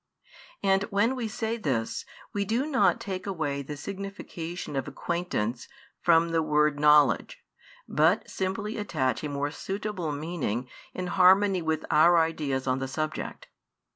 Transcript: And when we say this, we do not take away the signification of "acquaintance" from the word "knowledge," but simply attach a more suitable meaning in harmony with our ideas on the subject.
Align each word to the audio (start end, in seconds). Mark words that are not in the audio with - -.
And 0.63 0.81
when 0.85 1.15
we 1.15 1.27
say 1.27 1.57
this, 1.57 2.05
we 2.33 2.43
do 2.43 2.65
not 2.65 2.99
take 2.99 3.27
away 3.27 3.61
the 3.61 3.77
signification 3.77 4.75
of 4.75 4.87
"acquaintance" 4.87 5.67
from 6.01 6.29
the 6.29 6.41
word 6.41 6.79
"knowledge," 6.79 7.43
but 7.87 8.27
simply 8.27 8.77
attach 8.79 9.23
a 9.23 9.29
more 9.29 9.51
suitable 9.51 10.11
meaning 10.11 10.67
in 10.91 11.05
harmony 11.05 11.61
with 11.61 11.85
our 11.91 12.17
ideas 12.17 12.65
on 12.65 12.79
the 12.79 12.87
subject. 12.87 13.49